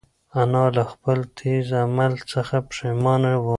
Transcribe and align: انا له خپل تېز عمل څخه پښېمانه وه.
انا 0.41 0.63
له 0.75 0.83
خپل 0.91 1.19
تېز 1.39 1.67
عمل 1.83 2.13
څخه 2.33 2.55
پښېمانه 2.69 3.31
وه. 3.43 3.49